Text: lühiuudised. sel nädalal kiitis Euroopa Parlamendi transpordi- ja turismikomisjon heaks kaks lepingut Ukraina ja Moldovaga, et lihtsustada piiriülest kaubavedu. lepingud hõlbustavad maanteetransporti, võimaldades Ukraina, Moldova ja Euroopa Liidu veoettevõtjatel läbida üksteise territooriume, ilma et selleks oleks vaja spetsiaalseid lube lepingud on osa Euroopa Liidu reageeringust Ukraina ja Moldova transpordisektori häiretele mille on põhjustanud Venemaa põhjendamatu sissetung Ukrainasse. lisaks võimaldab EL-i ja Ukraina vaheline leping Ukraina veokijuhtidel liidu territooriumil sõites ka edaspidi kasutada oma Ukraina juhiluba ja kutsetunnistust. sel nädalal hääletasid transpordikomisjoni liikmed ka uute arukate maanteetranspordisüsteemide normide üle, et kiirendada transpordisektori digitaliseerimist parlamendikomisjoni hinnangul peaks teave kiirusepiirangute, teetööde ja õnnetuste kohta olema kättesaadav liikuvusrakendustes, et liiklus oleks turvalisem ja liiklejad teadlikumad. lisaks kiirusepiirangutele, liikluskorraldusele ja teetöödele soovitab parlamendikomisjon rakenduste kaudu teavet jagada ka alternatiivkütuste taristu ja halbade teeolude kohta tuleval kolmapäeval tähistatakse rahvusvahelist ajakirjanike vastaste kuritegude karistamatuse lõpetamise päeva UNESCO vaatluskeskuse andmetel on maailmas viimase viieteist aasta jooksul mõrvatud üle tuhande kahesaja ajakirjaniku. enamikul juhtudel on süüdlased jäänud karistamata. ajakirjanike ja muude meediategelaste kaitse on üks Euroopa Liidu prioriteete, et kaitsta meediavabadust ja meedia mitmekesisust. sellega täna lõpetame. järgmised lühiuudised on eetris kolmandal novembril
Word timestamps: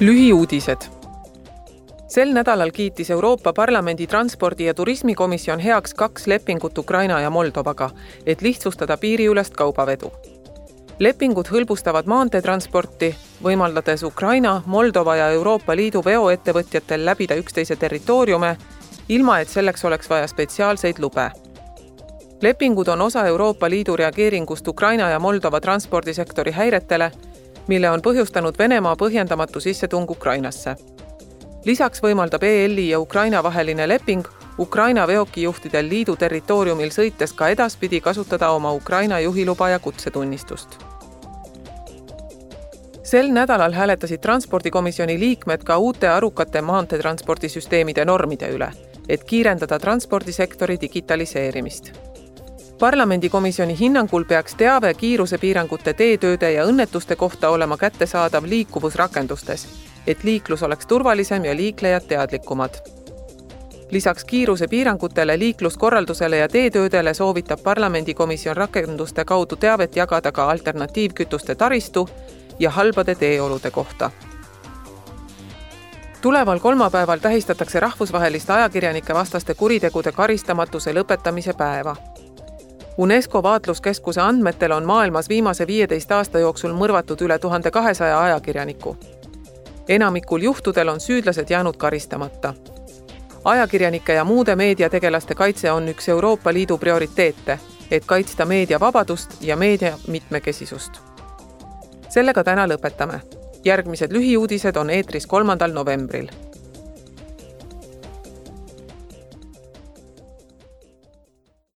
lühiuudised. 0.00 0.76
sel 2.08 2.32
nädalal 2.32 2.70
kiitis 2.70 3.10
Euroopa 3.10 3.52
Parlamendi 3.52 4.06
transpordi- 4.06 4.64
ja 4.64 4.74
turismikomisjon 4.74 5.58
heaks 5.58 5.94
kaks 5.94 6.26
lepingut 6.26 6.78
Ukraina 6.78 7.20
ja 7.20 7.30
Moldovaga, 7.30 7.90
et 8.26 8.42
lihtsustada 8.42 8.96
piiriülest 8.96 9.54
kaubavedu. 9.54 10.12
lepingud 10.98 11.46
hõlbustavad 11.46 12.06
maanteetransporti, 12.06 13.16
võimaldades 13.42 14.02
Ukraina, 14.02 14.62
Moldova 14.66 15.16
ja 15.16 15.28
Euroopa 15.28 15.76
Liidu 15.76 16.02
veoettevõtjatel 16.04 17.04
läbida 17.04 17.34
üksteise 17.34 17.76
territooriume, 17.76 18.56
ilma 19.08 19.38
et 19.40 19.48
selleks 19.48 19.84
oleks 19.84 20.10
vaja 20.10 20.26
spetsiaalseid 20.26 20.98
lube 20.98 21.30
lepingud 22.42 22.88
on 22.88 23.00
osa 23.00 23.26
Euroopa 23.26 23.70
Liidu 23.70 23.96
reageeringust 23.96 24.68
Ukraina 24.68 25.10
ja 25.10 25.18
Moldova 25.18 25.60
transpordisektori 25.60 26.52
häiretele 26.52 27.12
mille 27.66 27.90
on 27.90 28.02
põhjustanud 28.02 28.58
Venemaa 28.58 28.96
põhjendamatu 28.96 29.60
sissetung 29.60 30.10
Ukrainasse. 30.10 30.76
lisaks 31.64 32.02
võimaldab 32.02 32.42
EL-i 32.44 32.88
ja 32.88 33.00
Ukraina 33.00 33.42
vaheline 33.42 33.88
leping 33.88 34.26
Ukraina 34.58 35.06
veokijuhtidel 35.06 35.88
liidu 35.88 36.16
territooriumil 36.16 36.90
sõites 36.90 37.32
ka 37.34 37.48
edaspidi 37.48 38.00
kasutada 38.00 38.50
oma 38.50 38.72
Ukraina 38.72 39.20
juhiluba 39.20 39.68
ja 39.68 39.78
kutsetunnistust. 39.78 40.68
sel 43.02 43.32
nädalal 43.32 43.72
hääletasid 43.72 44.20
transpordikomisjoni 44.20 45.20
liikmed 45.20 45.64
ka 45.64 45.78
uute 45.78 46.08
arukate 46.08 46.60
maanteetranspordisüsteemide 46.60 48.04
normide 48.04 48.48
üle, 48.48 48.72
et 49.08 49.24
kiirendada 49.24 49.78
transpordisektori 49.78 50.80
digitaliseerimist 50.80 52.13
parlamendikomisjoni 52.84 53.78
hinnangul 53.78 54.24
peaks 54.28 54.54
teave 54.60 54.90
kiirusepiirangute, 54.94 55.92
teetööde 55.96 56.50
ja 56.52 56.66
õnnetuste 56.68 57.16
kohta 57.16 57.48
olema 57.48 57.78
kättesaadav 57.80 58.44
liikuvusrakendustes, 58.44 59.62
et 60.06 60.24
liiklus 60.24 60.62
oleks 60.62 60.86
turvalisem 60.86 61.44
ja 61.44 61.56
liiklejad 61.56 62.04
teadlikumad. 62.08 62.74
lisaks 63.90 64.24
kiirusepiirangutele, 64.24 65.38
liikluskorraldusele 65.38 66.36
ja 66.36 66.48
teetöödele 66.48 67.14
soovitab 67.14 67.62
parlamendikomisjon 67.62 68.56
rakenduste 68.56 69.24
kaudu 69.24 69.56
teavet 69.56 69.96
jagada 69.96 70.32
ka 70.32 70.50
alternatiivkütuste 70.50 71.54
taristu 71.54 72.08
ja 72.58 72.70
halbade 72.70 73.14
teeolude 73.14 73.70
kohta 73.70 74.10
tuleval 76.20 76.58
kolmapäeval 76.58 77.18
tähistatakse 77.18 77.80
rahvusvahelist 77.80 78.50
ajakirjanike 78.50 79.14
vastaste 79.14 79.54
kuritegude 79.54 80.12
karistamatuse 80.12 80.92
lõpetamise 80.92 81.56
päeva 81.56 81.96
UNESCO 82.98 83.42
vaatluskeskuse 83.42 84.20
andmetel 84.20 84.72
on 84.72 84.84
maailmas 84.84 85.28
viimase 85.28 85.66
viieteist 85.66 86.12
aasta 86.12 86.38
jooksul 86.38 86.72
mõrvatud 86.78 87.24
üle 87.26 87.38
tuhande 87.38 87.70
kahesaja 87.70 88.20
ajakirjaniku. 88.20 88.96
enamikul 89.88 90.42
juhtudel 90.42 90.88
on 90.88 91.00
süüdlased 91.00 91.50
jäänud 91.50 91.76
karistamata. 91.76 92.54
ajakirjanike 93.44 94.14
ja 94.14 94.24
muude 94.24 94.56
meediategelaste 94.56 95.34
kaitse 95.34 95.72
on 95.72 95.88
üks 95.88 96.08
Euroopa 96.08 96.52
Liidu 96.52 96.78
prioriteete, 96.78 97.58
et 97.90 98.04
kaitsta 98.06 98.44
meediavabadust 98.44 99.30
ja 99.40 99.56
meedia 99.56 99.98
mitmekesisust. 100.06 100.92
sellega 102.08 102.44
täna 102.44 102.66
lõpetame. 102.66 103.20
järgmised 103.64 104.12
lühiuudised 104.12 104.76
on 104.76 104.90
eetris 104.90 105.26
kolmandal 105.26 105.72
novembril 105.72 106.28